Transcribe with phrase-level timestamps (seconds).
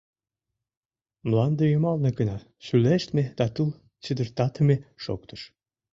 [1.29, 3.69] Мланде йымалне гына шӱлештме да тул
[4.03, 5.41] чыдыртатыме шоктыш.